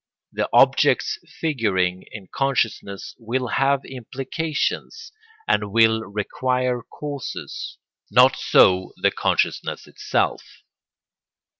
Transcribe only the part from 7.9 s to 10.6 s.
not so the consciousness itself.